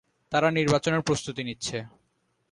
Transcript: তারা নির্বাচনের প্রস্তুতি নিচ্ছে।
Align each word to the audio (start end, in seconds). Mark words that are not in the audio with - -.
তারা 0.31 0.47
নির্বাচনের 0.51 1.01
প্রস্তুতি 1.01 1.41
নিচ্ছে। 1.43 1.77